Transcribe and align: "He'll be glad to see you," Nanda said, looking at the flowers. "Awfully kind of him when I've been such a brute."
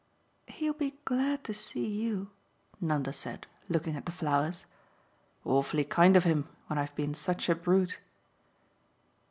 "He'll 0.47 0.73
be 0.73 0.95
glad 1.05 1.43
to 1.43 1.53
see 1.53 1.87
you," 1.87 2.31
Nanda 2.79 3.13
said, 3.13 3.45
looking 3.69 3.95
at 3.95 4.07
the 4.07 4.11
flowers. 4.11 4.65
"Awfully 5.45 5.83
kind 5.83 6.17
of 6.17 6.23
him 6.23 6.47
when 6.65 6.79
I've 6.79 6.95
been 6.95 7.13
such 7.13 7.47
a 7.49 7.53
brute." 7.53 7.99